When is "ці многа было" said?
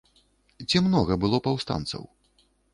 0.69-1.37